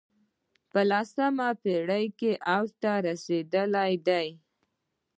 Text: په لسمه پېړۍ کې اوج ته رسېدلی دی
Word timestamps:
په 0.71 0.79
لسمه 0.89 1.47
پېړۍ 1.63 2.05
کې 2.19 2.31
اوج 2.53 2.69
ته 2.81 2.91
رسېدلی 3.07 3.93
دی 4.07 4.27